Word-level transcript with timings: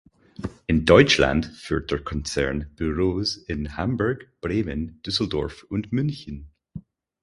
In 0.67 0.83
Deutschland 0.85 1.45
führt 1.45 1.91
der 1.91 2.03
Konzern 2.03 2.71
Büros 2.75 3.37
in 3.37 3.77
Hamburg, 3.77 4.31
Bremen, 4.41 4.99
Düsseldorf 5.03 5.63
und 5.69 5.91
München. 5.93 6.49